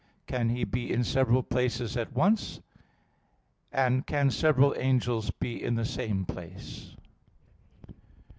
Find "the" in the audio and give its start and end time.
5.75-5.85